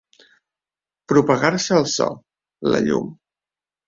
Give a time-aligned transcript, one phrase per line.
[1.11, 2.07] Propagar-se el so,
[2.77, 3.13] la llum.